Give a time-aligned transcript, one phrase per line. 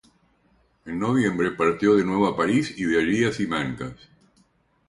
[0.85, 3.93] En noviembre partió de nuevo a París y de allí a Simancas.